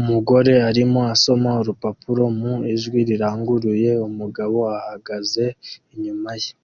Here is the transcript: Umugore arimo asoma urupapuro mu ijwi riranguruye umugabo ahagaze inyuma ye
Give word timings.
Umugore 0.00 0.52
arimo 0.68 1.00
asoma 1.14 1.50
urupapuro 1.60 2.24
mu 2.38 2.54
ijwi 2.74 2.98
riranguruye 3.08 3.90
umugabo 4.08 4.58
ahagaze 4.78 5.44
inyuma 5.94 6.30
ye 6.42 6.50